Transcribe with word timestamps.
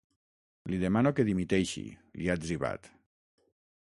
Li 0.73 0.79
demano 0.83 1.11
que 1.19 1.25
dimiteixi, 1.27 1.85
li 2.21 2.31
ha 2.31 2.39
etzibat. 2.41 2.91